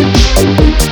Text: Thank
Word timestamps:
Thank 0.00 0.87